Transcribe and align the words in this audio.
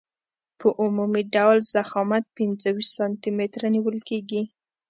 په 0.59 0.67
عمومي 0.81 1.23
ډول 1.35 1.57
ضخامت 1.73 2.23
پنځه 2.37 2.69
ویشت 2.75 2.91
سانتي 2.97 3.29
متره 3.37 3.67
نیول 3.75 3.97
کیږي 4.09 4.41